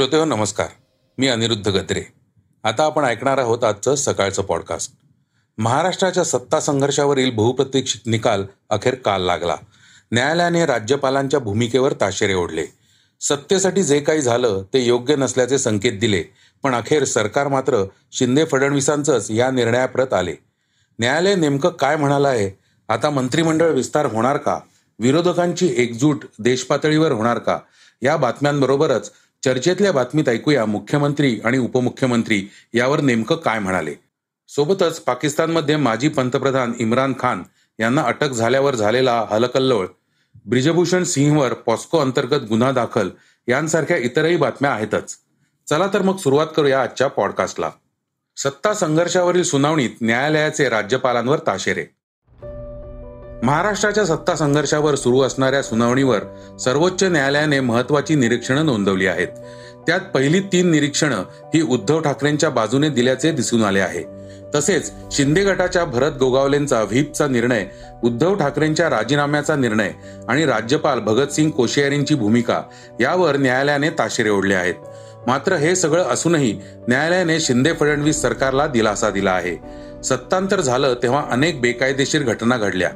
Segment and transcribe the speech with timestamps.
[0.00, 0.66] श्रोतेहो नमस्कार.
[1.18, 2.02] मी अनिरुद्ध गत्रे
[2.64, 4.92] आता आपण ऐकणार आहोत आजचं सकाळचं पॉडकास्ट
[5.58, 9.56] महाराष्ट्राच्या सत्ता संघर्षावरील बहुप्रतीक्षित निकाल अखेर काल लागला.
[10.12, 12.66] न्यायालयाने राज्यपालांच्या भूमिकेवर ताशेरे ओढले.
[13.20, 16.22] सत्तेसाठी जे काही झालं ते योग्य नसल्याचे संकेत दिले
[16.62, 20.34] पण अखेर सरकार मात्र शिंदे फडणवीसांचंच या निर्णयाप्रत आले.
[20.98, 22.58] न्यायालय नेमकं काय म्हणालं आहे?
[22.88, 24.58] आता मंत्रिमंडळ विस्तार होणार का?
[24.98, 27.58] विरोधकांची एकजूट देशपातळीवर होणार का?
[28.02, 29.12] या बातम्यांबरोबरच
[29.44, 33.94] चर्चेतल्या बातमीत ऐकूया मुख्यमंत्री आणि उपमुख्यमंत्री यावर नेमकं काय म्हणाले.
[34.48, 37.42] सोबतच पाकिस्तानमध्ये माजी पंतप्रधान इम्रान खान
[37.78, 39.86] यांना अटक झाल्यावर झालेला हलकल्लोळ
[40.44, 43.08] ब्रिजभूषण सिंहवर पॉस्को अंतर्गत गुन्हा दाखल
[43.48, 45.16] यांसारख्या इतरही बातम्या आहेतच.
[45.68, 47.70] चला तर मग सुरुवात करूया आजच्या पॉडकास्टला.
[48.36, 51.86] सत्ता संघर्षावरील सुनावणीत न्यायालयाचे राज्यपालांवर ताशेरे
[53.42, 56.18] महाराष्ट्राच्या सत्ता संघर्षावर सुरू असणाऱ्या सुनावणीवर
[56.60, 59.28] सर्वोच्च न्यायालयाने महत्वाची निरीक्षणं नोंदवली आहेत.
[59.86, 61.22] त्यात पहिली तीन निरीक्षणं
[61.54, 64.04] ही उद्धव ठाकरेंच्या बाजूने दिल्याचे दिसून आले आहे.
[64.54, 67.66] तसेच शिंदे गटाच्या भरत गोगावलेंचा व्हीपचा निर्णय
[68.04, 69.90] उद्धव ठाकरेंच्या राजीनाम्याचा निर्णय
[70.28, 72.62] आणि राज्यपाल भगतसिंग कोश्यारींची भूमिका
[73.00, 74.74] यावर न्यायालयाने ताशेरे ओढले आहेत.
[75.26, 79.56] मात्र हे सगळं असूनही न्यायालयाने शिंदे फडणवीस सरकारला दिलासा दिला आहे.
[80.02, 82.90] सत्तांतर झालं तेव्हा अनेक बेकायदेशीर घटना घडल्या.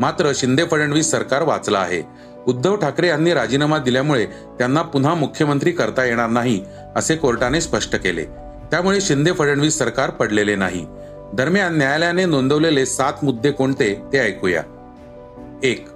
[0.00, 2.02] मात्र शिंदे फडणवीस सरकार वाचलं आहे.
[2.46, 6.64] उद्धव ठाकरे यांनी राजीनामा दिल्यामुळे त्यांना पुन्हा मुख्यमंत्री करता येणार नाही
[6.96, 8.24] असे कोर्टाने स्पष्ट केले.
[8.70, 10.86] त्यामुळे शिंदे फडणवीस सरकार पडलेले नाही.
[11.34, 14.62] दरम्यान न्यायालयाने नोंदवलेले सात मुद्दे कोणते ते ऐकूया.
[15.62, 15.86] एक.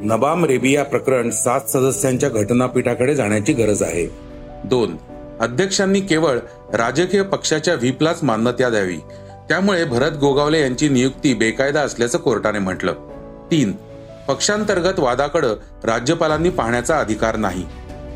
[0.00, 4.08] नबाम रेबिया प्रकरण सात सदस्यांच्या घटनापीठाकडे जाण्याची गरज आहे.
[4.64, 4.96] दोन.
[5.40, 6.38] अध्यक्षांनी केवळ
[6.74, 8.98] राजकीय पक्षाच्या व्हीपलाच मान्यता द्यावी.
[9.48, 12.94] त्यामुळे भरत गोगावले यांची नियुक्ती बेकायदा असल्याचं कोर्टाने म्हटलं.
[13.50, 13.72] तीन.
[14.28, 17.66] पक्षांतर्गत वादाकडं राज्यपालांनी पाहण्याचा अधिकार नाही.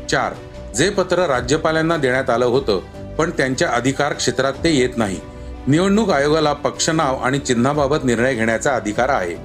[0.09, 0.33] चार.
[0.73, 2.79] जे पत्र राज्यपालांना देण्यात आलं होतं
[3.15, 5.19] पण त्यांच्या अधिकार क्षेत्रात ते येत नाही.
[5.67, 9.35] निवडणूक आयोगाला पक्ष नाव आणि चिन्हाबाबत निर्णय घेण्याचा अधिकार आहे.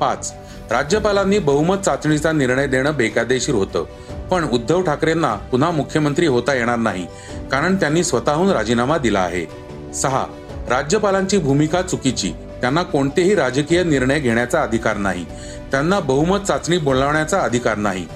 [0.00, 0.32] पाच.
[0.70, 3.84] राज्यपालांनी बहुमत चाचणीचा निर्णय देणं बेकायदेशीर होतं
[4.28, 7.06] पण उद्धव ठाकरेंना पुन्हा मुख्यमंत्री होता येणार नाही
[7.52, 9.46] कारण त्यांनी स्वतःहून राजीनामा दिला आहे.
[9.94, 10.24] सहा.
[10.68, 15.24] राज्यपालांची भूमिका चुकीची त्यांना कोणतेही राजकीय निर्णय घेण्याचा अधिकार नाही.
[15.70, 18.06] त्यांना बहुमत चाचणी बोलावण्याचा अधिकार नाही.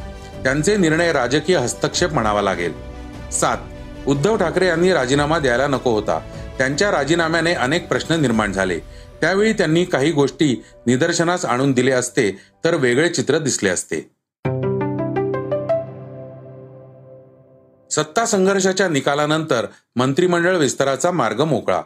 [0.42, 2.72] त्यांचे निर्णय राजकीय हस्तक्षेप म्हणावा लागेल.
[3.30, 3.56] सात.
[4.06, 6.18] उद्धव ठाकरे यांनी राजीनामा द्यायला नको होता.
[6.58, 8.78] त्यांच्या राजीनाम्याने अनेक प्रश्न निर्माण झाले.
[9.20, 14.10] त्यावेळी त्यांनी काही गोष्टी निदर्शनास आणून दिले असते तर वेगळे चित्र दिसले असते.
[17.90, 21.82] सत्ता संघर्षाच्या निकालानंतर मंत्रिमंडळ विस्ताराचा मार्ग मोकळा.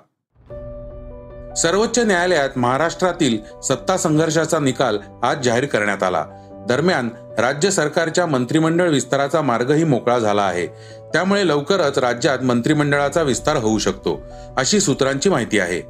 [1.57, 6.25] सर्वोच्च न्यायालयात महाराष्ट्रातील सत्ता संघर्षाचा निकाल आज जाहीर करण्यात आला.
[6.69, 10.67] दरम्यान राज्य सरकारच्या मंत्रिमंडळ विस्ताराचा मार्गही मोकळा झाला आहे.
[11.13, 14.21] त्यामुळे लवकरच राज्यात मंत्रिमंडळाचा विस्तार होऊ शकतो
[14.57, 15.83] अशी सूत्रांची माहिती आहे.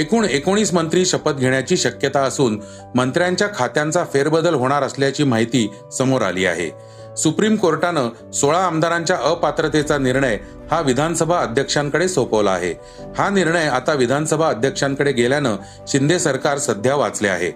[0.00, 2.62] एकूण एकोणीस मंत्री शपथ घेण्याची शक्यता असून
[2.94, 6.70] मंत्र्यांच्या खात्यांचा फेरबदल होणार असल्याची माहिती समोर आली आहे.
[7.16, 10.38] सुप्रीम कोर्टानं सोळा आमदारांच्या अपात्रतेचा निर्णय
[10.70, 12.74] हा विधानसभा अध्यक्षांकडे सोपवला आहे.
[13.18, 15.56] हा निर्णय आता विधानसभा अध्यक्षांकडे गेल्यानं
[15.88, 17.52] शिंदे सरकार सध्या वाचले आहे.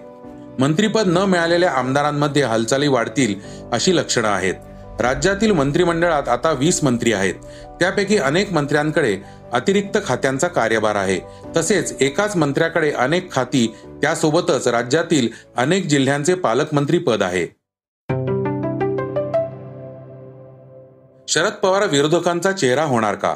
[0.59, 3.35] मंत्रीपद न मिळालेल्या आमदारांमध्ये हालचाली वाढतील
[3.71, 4.53] अशी लक्षणं आहेत.
[4.99, 7.33] राज्यातील मंत्रिमंडळात आता वीस मंत्री आहेत.
[7.79, 9.17] त्यापैकी अनेक मंत्र्यांकडे
[9.53, 11.19] अतिरिक्त खात्यांचा कार्यभार आहे.
[11.57, 17.56] तसेच एकाच मंत्र्याकडे अनेक खाती त्यासोबतच राज्यातील अनेक जिल्ह्यांचे पालकमंत्री पद आहे.
[21.29, 23.35] शरद पवार विरोधकांचा चेहरा होणार का?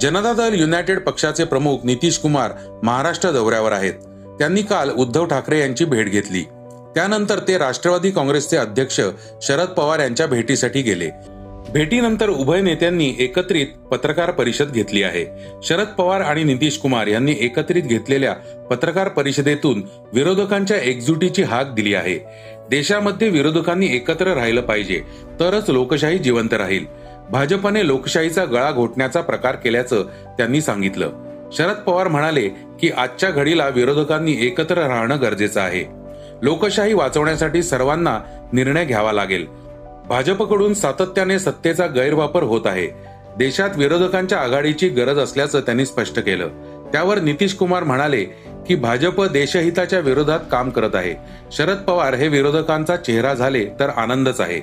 [0.00, 2.50] जनता दल युनायटेड पक्षाचे प्रमुख नितीश कुमार
[2.82, 3.92] महाराष्ट्र दौऱ्यावर आहेत.
[4.38, 6.42] त्यांनी काल उद्धव ठाकरे यांची भेट घेतली.
[6.94, 9.00] त्यानंतर ते राष्ट्रवादी काँग्रेसचे अध्यक्ष
[9.42, 11.10] शरद पवार यांच्या भेटीसाठी गेले.
[11.72, 15.26] भेटीनंतर उभय नेत्यांनी एकत्रित पत्रकार परिषद घेतली आहे.
[15.62, 18.34] शरद पवार आणि नितीश कुमार यांनी एकत्रित घेतलेल्या
[18.70, 19.82] पत्रकार परिषदेतून
[20.12, 22.18] विरोधकांच्या एकजुटीची हाक दिली आहे.
[22.70, 25.02] देशामध्ये विरोधकांनी एकत्र राहिलं पाहिजे
[25.40, 26.84] तरच लोकशाही जिवंत राहील.
[27.30, 30.02] भाजपने लोकशाहीचा गळा घोटण्याचा प्रकार केल्याचं
[30.38, 31.10] त्यांनी सांगितलं.
[31.52, 32.48] शरद पवार म्हणाले
[32.80, 35.84] की आजच्या घडीला विरोधकांनी एकत्र राहणं गरजेचं आहे.
[36.42, 38.20] लोकशाही वाचवण्यासाठी सर्वांना
[38.52, 39.46] निर्णय घ्यावा लागेल.
[40.08, 42.88] भाजपकडून सातत्याने सत्तेचा गैरवापर होत आहे.
[43.38, 46.48] देशात विरोधकांच्या आघाडीची गरज असल्याचं त्यांनी स्पष्ट केलं.
[46.92, 48.24] त्यावर नितीश कुमार म्हणाले
[48.66, 51.14] की भाजप देशहिताच्या विरोधात काम करत आहे.
[51.52, 54.60] शरद पवार हे विरोधकांचा चेहरा झाले तर आनंदच आहे.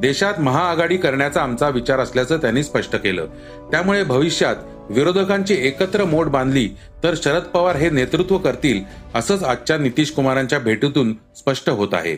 [0.00, 3.26] देशात महाआघाडी करण्याचा आमचा विचार असल्याचं त्यांनी स्पष्ट केलं.
[3.70, 4.56] त्यामुळे भविष्यात
[4.90, 6.68] विरोधकांची एकत्र मोड बांधली
[7.04, 8.82] तर शरद पवार हे नेतृत्व करतील
[9.14, 12.16] असंच आजच्या नितीश कुमारांच्या भेटीतून स्पष्ट होत आहे.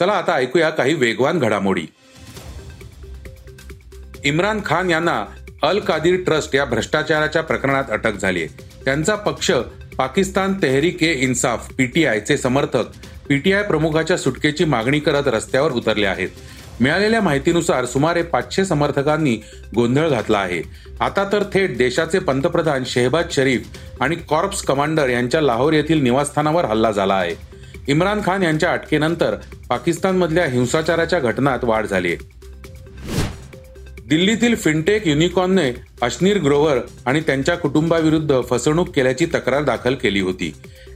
[0.00, 1.86] चला आता ऐकूया काही वेगवान घडामोडी.
[4.24, 5.24] इम्रान खान यांना
[5.64, 8.64] अल कादीर ट्रस्ट या भ्रष्टाचाराच्या प्रकरणात अटक झाली आहे.
[8.84, 9.50] त्यांचा पक्ष
[9.98, 12.84] पाकिस्तान तेहरीक ए इन्साफ पीटीआयचे समर्थक
[13.28, 16.28] पीटीआय प्रमुखाच्या सुटकेची मागणी करत रस्त्यावर उतरले आहेत.
[16.80, 19.36] मिळालेल्या माहितीनुसार सुमारे पाचशे समर्थकांनी
[19.74, 20.62] गोंधळ घातला आहे.
[21.00, 26.90] आता तर थेट देशाचे पंतप्रधान शेहबाज शरीफ आणि कॉर्प्स कमांडर यांच्या लाहोर येथील निवासस्थानावर हल्ला
[26.90, 27.34] झाला आहे.
[27.88, 29.34] इम्रान खान यांच्या अटकेनंतर
[29.68, 32.33] पाकिस्तानमधल्या हिंसाचाराच्या घटनात वाढ झाली आहे.
[34.08, 35.70] दिल्लीतील फिनटेक युनिकॉनने
[36.02, 40.52] अश्नीर ग्रोवर आणि त्यांच्या कुटुंबाविरुद्ध फसवणूक केल्याची तक्रार दाखल केली होती.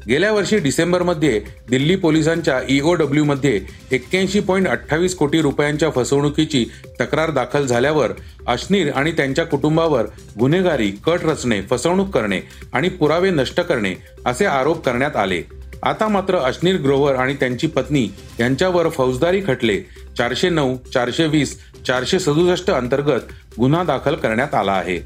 [0.09, 1.41] गेल्या वर्षी डिसेंबरमध्ये
[1.71, 3.61] दिल्ली पोलिसांच्या ईओडब्ल्यू मध्ये
[3.93, 6.65] एक्क्याऐंशी पॉईंट अठ्ठावीस कोटी रुपयांच्या फसवणुकीची
[7.01, 8.13] तक्रार दाखल झाल्यावर
[8.47, 10.07] अश्नीर आणि त्यांच्या कुटुंबावर
[10.39, 12.41] गुन्हेगारी कट रचणे फसवणूक करणे
[12.73, 13.95] आणि पुरावे नष्ट करणे
[14.27, 15.43] असे आरोप करण्यात आले.
[15.83, 18.09] आता मात्र अश्नील ग्रोवर आणि त्यांची पत्नी
[18.41, 19.81] यांच्यावर फौजदारी खटले.
[20.19, 23.21] चारशे नऊ चारशे वीस चारशे सदुसष्ट अंतर्गत
[23.59, 24.99] गुन्हा दाखल करण्यात आला आहे.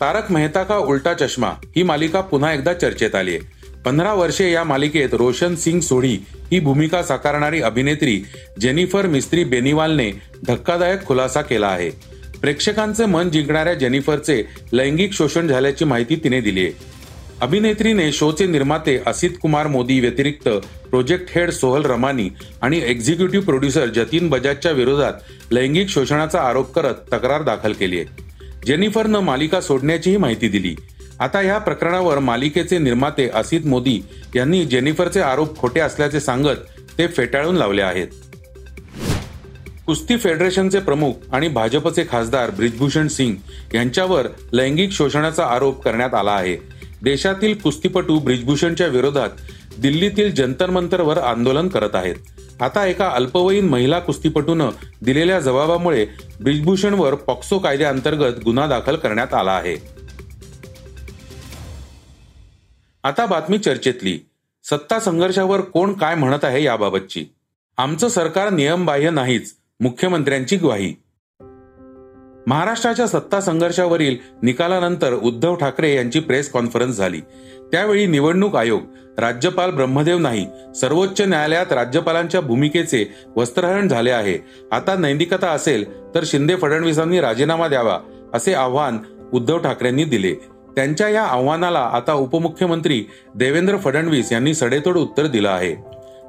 [0.00, 1.48] तारक मेहता का उलटा चष्मा?
[1.76, 3.40] ही मालिका पुन्हा एकदा चर्चेत आली आहे.
[3.84, 6.18] पंधरा वर्षे या मालिकेत रोशन सिंग सोढी
[6.52, 8.24] ही भूमिका साकारणारी अभिनेत्री
[8.60, 10.12] जेनिफर मिस्त्री बेनिवालने
[10.46, 11.90] धक्कादायक खुलासा केला आहे.
[12.40, 16.97] प्रेक्षकांचे मन जिंकणाऱ्या जेनिफरचे लैंगिक शोषण झाल्याची माहिती तिने दिली आहे.
[17.40, 20.48] अभिनेत्रीने शोचे निर्माते असित कुमार मोदी व्यतिरिक्त
[20.90, 22.28] प्रोजेक्ट हेड सोहल रमानी
[22.62, 25.12] आणि एक्झिक्युटिव्ह प्रोड्युसर जतीन बजाजच्या विरोधात
[25.50, 28.06] लैंगिक शोषणाचा आरोप करत तक्रार दाखल केली आहे.
[28.66, 30.74] जेनिफरनं मालिका सोडण्याचीही माहिती दिली.
[31.20, 34.00] आता या प्रकरणावर मालिकेचे निर्माते असित मोदी
[34.36, 36.64] यांनी जेनिफरचे आरोप खोटे असल्याचे सांगत
[36.98, 38.08] ते फेटाळून लावले आहेत.
[39.86, 43.34] कुस्ती फेडरेशनचे प्रमुख आणि भाजपचे खासदार ब्रिजभूषण सिंग
[43.74, 46.77] यांच्यावर लैंगिक शोषणाचा आरोप करण्यात आला आहे.
[47.02, 49.28] देशातील कुस्तीपटू ब्रिजभूषणच्या विरोधात
[49.78, 52.14] दिल्लीतील जंतर मंतरवर आंदोलन करत आहेत.
[52.60, 54.70] आता एका अल्पवयीन महिला कुस्तीपटूनं
[55.02, 56.06] दिलेल्या जबाबामुळे
[56.40, 59.76] ब्रिजभूषणवर पॉक्सो कायद्याअंतर्गत गुन्हा दाखल करण्यात आला आहे.
[63.04, 64.18] आता बातमी चर्चेतली.
[64.64, 67.24] सत्ता संघर्षावर कोण काय म्हणत आहे याबाबतची.
[67.76, 70.94] आमचं सरकार नियमबाह्य नाहीच मुख्यमंत्र्यांची ग्वाही.
[72.48, 77.20] महाराष्ट्राच्या सत्ता संघर्षावरील निकालानंतर उद्धव ठाकरे यांची प्रेस कॉन्फरन्स झाली.
[77.72, 78.82] त्यावेळी निवडणूक आयोग
[79.18, 80.46] राज्यपाल ब्रह्मदेव नाही
[80.76, 83.04] सर्वोच्च न्यायालयात राज्यपालांच्या भूमिकेचे
[83.36, 84.38] वस्त्रहरण झाले आहे.
[84.72, 85.84] आता नैतिकता असेल
[86.14, 87.98] तर शिंदे फडणवीसांनी राजीनामा द्यावा
[88.34, 88.98] असे आव्हान
[89.32, 90.32] उद्धव ठाकरेंनी दिले.
[90.76, 93.02] त्यांच्या या आव्हानाला आता उपमुख्यमंत्री
[93.34, 95.74] देवेंद्र फडणवीस यांनी सडेतोड उत्तर दिलं आहे.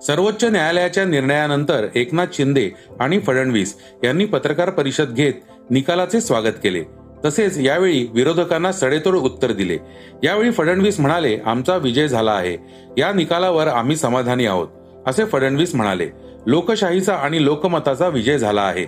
[0.02, 2.70] सर्वोच्च न्यायालयाच्या निर्णयानंतर एकनाथ शिंदे
[3.00, 5.34] आणि फडणवीस यांनी पत्रकार परिषद घेत
[5.70, 6.84] निकालाचे स्वागत केले.
[7.26, 9.78] तसेच यावेळी विरोधकांना सडेतोड उत्तर दिले.
[10.24, 12.58] यावेळी फडणवीस म्हणाले आमचा विजय झाला आहे.
[12.98, 14.68] या निकालावर आम्ही समाधानी आहोत
[15.08, 16.10] असे फडणवीस म्हणाले.
[16.46, 18.86] लोकशाहीचा आणि लोकमताचा विजय झाला आहे.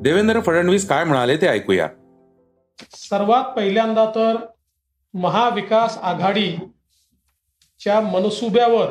[0.00, 1.88] देवेंद्र फडणवीस काय म्हणाले ते ऐकूया.
[2.90, 4.36] सर्वात पहिल्यांदा तर
[5.14, 8.86] महाविकास आघाडीच्या मनसुब्यावर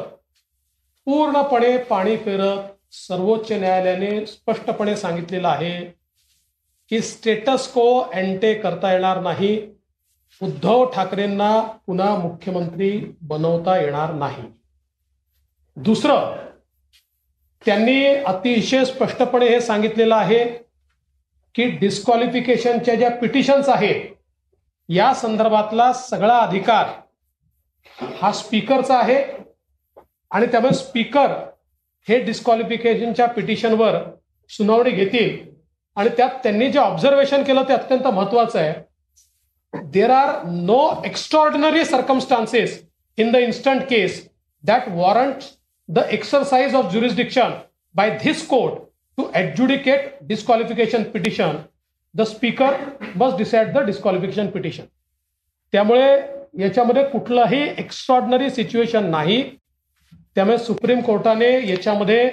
[1.06, 2.58] पूर्णपणे पाणी फिरत
[2.92, 5.97] सर्वोच्च न्यायालयाने स्पष्टपणे सांगितलेलं आहे.
[6.90, 9.58] की स्टेटस को एंटे करता येणार नाही.
[10.42, 14.44] उद्धव ठाकरेंना पुन्हा मुख्यमंत्री बनवता येणार नाही.
[15.76, 16.36] दुसरं
[17.66, 20.46] त्यांनी अतिशय स्पष्टपणे हे सांगितलेलं आहे
[21.56, 24.06] की डिस्क्वालिफिकेशनच्या ज्या पिटिशन्स आहेत
[24.90, 26.90] या संदर्भातला सगळा अधिकार
[28.22, 29.24] हा स्पीकरचा आहे
[30.32, 31.32] आणि त्यामुळे स्पीकर
[32.08, 33.98] हे डिस्क्वालिफिकेशनच्या पिटिशनवर
[34.50, 35.47] सुनावणी घेतील.
[35.98, 38.74] आणि त्यात त्यांनी जे ऑब्झर्वेशन केलं ते अत्यंत महत्वाचं आहे.
[39.94, 42.82] There are no extraordinary circumstances
[43.18, 44.22] in the instant case
[44.64, 45.44] that warrant
[45.90, 47.52] the exercise of jurisdiction
[47.96, 48.82] by this court
[49.18, 51.58] to adjudicate disqualification petition
[52.14, 52.76] the speaker
[53.16, 54.84] must decide the disqualification petition
[55.74, 56.10] त्यामुळे
[56.60, 59.42] याच्यामध्ये कुठलंही एक्स्ट्रॉर्डनरी सिच्युएशन नाही.
[60.36, 62.30] त्यामुळे supreme कोर्टाने याच्यामध्ये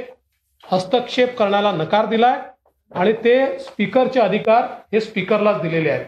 [0.64, 2.38] हस्तक्षेप करण्याला नकार दिलाय.
[2.92, 4.62] आणि ते स्पीकरचे अधिकार
[4.92, 6.04] हे स्पीकरलाच दिलेले आहेत.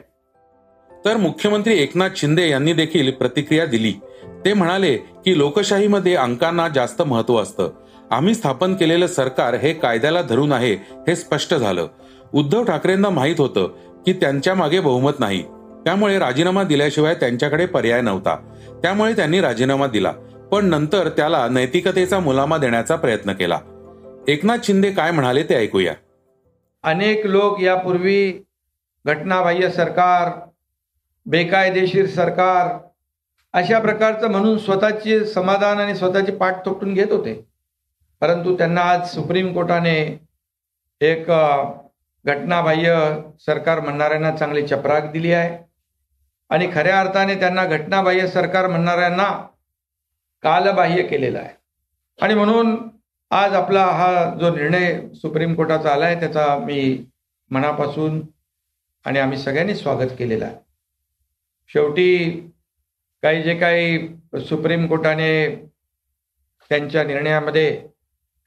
[1.05, 3.93] तर मुख्यमंत्री एकनाथ शिंदे यांनी देखील प्रतिक्रिया दिली.
[4.45, 7.71] ते म्हणाले की लोकशाहीमध्ये अंकांना जास्त महत्त्व असतं.
[8.11, 10.75] आम्ही स्थापन केलेलं सरकार हे कायद्याला धरून आहे
[11.09, 11.87] हे स्पष्ट झालं.
[12.35, 13.67] उद्धव ठाकरेंना माहीत होतं
[14.07, 15.43] की त्यांच्या मागे बहुमत नाही.
[15.85, 18.37] त्यामुळे राजीनामा दिल्याशिवाय त्यांच्याकडे पर्याय नव्हता.
[18.83, 20.13] त्यामुळे त्यांनी राजीनामा दिला.
[20.53, 23.59] पण नंतर त्याला नैतिकतेचा मुलामा देण्याचा प्रयत्न केला.
[24.29, 25.93] एकनाथ शिंदे काय म्हणाले ते ऐकूया.
[26.87, 28.43] अनेक लोक यापूर्वी
[29.05, 30.49] घटनाबाह्य सरकार
[31.27, 32.79] बेकायदेशीर सरकार
[33.53, 37.47] अशा प्रकारचं म्हणून स्वतःची समाधान आणि स्वतःची पाठ थोपटून घेत होते.
[38.21, 40.21] परंतु त्यांना आज सुप्रीम कोर्टाने
[41.01, 41.27] एक
[42.25, 45.59] घटनाबाह्य सरकार म्हणणाऱ्यांना चांगली चपराक दिली आहे.
[46.49, 49.47] आणि खऱ्या अर्थाने त्यांना घटनाबाह्य सरकार म्हणणाऱ्यांना
[50.43, 51.57] कालबाह्य केलेलं आहे.
[52.23, 52.96] आणि म्हणून
[53.31, 57.07] आज आपला हा जो निर्णय सुप्रीम कोर्टाचा आला आहे त्याचा मी
[57.51, 58.21] मनापासून
[59.05, 60.55] आणि आम्ही सगळ्यांनी स्वागत केलेलं आहे.
[61.71, 62.29] शेवटी
[63.23, 63.99] काही जे काही
[64.49, 65.47] सुप्रीम कोर्टाने
[66.71, 67.71] त्यांच्या निर्णयामध्ये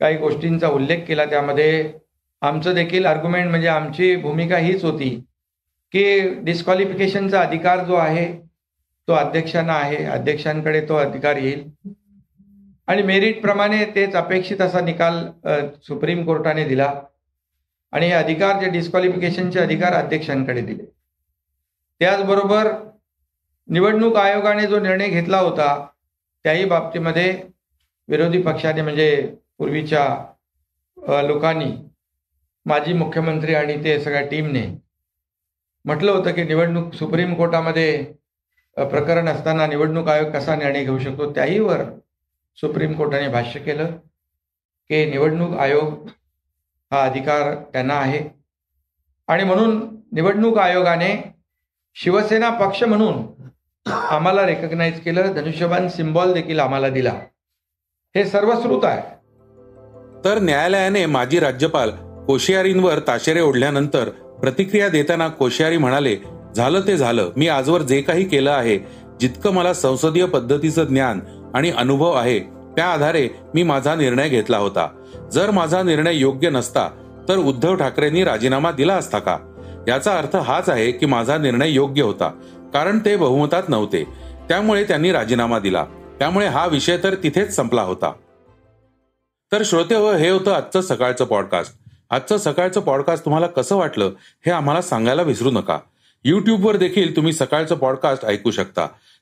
[0.01, 1.93] काही गोष्टींचा उल्लेख केला त्यामध्ये
[2.41, 5.09] आमचं देखील आर्ग्युमेंट म्हणजे आमची भूमिका हीच होती
[5.93, 8.27] की डिस्क्वालिफिकेशनचा अधिकार जो आहे
[9.07, 10.03] तो अध्यक्षांना आहे.
[10.05, 11.67] अध्यक्षांकडे तो अधिकार येईल.
[12.89, 15.25] आणि मेरिटप्रमाणे तेच अपेक्षित असा निकाल
[15.87, 16.93] सुप्रीम कोर्टाने दिला.
[17.93, 20.83] आणि हे अधिकार जे डिस्क्वालिफिकेशनचे अधिकार अध्यक्षांकडे दिले.
[22.01, 22.67] त्याचबरोबर
[23.69, 25.67] निवडणूक आयोगाने जो निर्णय घेतला होता
[26.45, 27.31] त्याही बाबतीमध्ये
[28.09, 29.09] विरोधी पक्षाने म्हणजे
[29.57, 31.71] पूर्वीच्या लोकांनी
[32.65, 34.65] माजी मुख्यमंत्री आणि ते सगळ्या टीमने
[35.85, 37.91] म्हटलं होतं की निवडणूक सुप्रीम कोर्टामध्ये
[38.77, 41.83] प्रकरण असताना निवडणूक आयोग कसा निर्णय घेऊ शकतो त्याहीवर
[42.61, 43.85] सुप्रीम कोर्टाने भाष्य केलं
[44.89, 46.07] की निवडणूक आयोग
[46.93, 48.19] हा अधिकार त्यांना आहे.
[49.27, 51.33] आणि म्हणून निवडणूक आयोगाने
[51.95, 53.13] शिवसेना पक्ष म्हणून
[53.91, 57.13] आम्हाला रेकग्नाइज केलं धनुष्यबान सिम्बॉल देखील आम्हाला दिला.
[58.15, 59.01] हे सर्वश्रुत आहे.
[60.25, 61.89] तर न्यायालयाने माजी राज्यपाल
[62.25, 64.09] कोशियारींवर ताशेरे ओढल्यानंतर
[64.41, 66.15] प्रतिक्रिया देताना कोश्यारी म्हणाले
[66.55, 67.31] झालं ते झालं.
[67.35, 68.79] मी आजवर जे काही केलं आहे
[69.19, 71.19] जितकं मला संसदीय पद्धतीचं ज्ञान
[71.53, 72.39] आणि अनुभव आहे
[72.75, 74.89] त्या आधारे मी माझा निर्णय घेतला होता.
[75.33, 76.89] जर माझा निर्णय योग्य नसता
[77.29, 79.37] तर उद्धव ठाकरेंनी राजीनामा दिला असता का?
[79.87, 82.27] याचा अर्थ हाच आहे की माझा निर्णय योग्य होता
[82.73, 84.03] कारण ते बहुमतात नव्हते.
[84.49, 85.85] त्यामुळे त्यांनी राजीनामा दिला.
[86.19, 88.11] त्यामुळे हा विषय तर तिथेच संपला होता.
[89.51, 91.73] तर श्रोते हो हे होतं आजचं सकाळचं पॉडकास्ट
[92.09, 94.11] आजचं सकाळचं पॉडकास्ट तुम्हाला कसं वाटलं
[94.45, 95.79] हे आम्हाला सांगायला विसरू नका.
[96.23, 98.87] युट्यूबवर देखील तुम्ही सकाळचं पॉडकास्ट ऐकू शकता.